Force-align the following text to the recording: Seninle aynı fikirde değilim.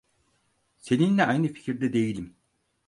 Seninle 0.79 1.25
aynı 1.25 1.47
fikirde 1.53 1.93
değilim. 1.93 2.35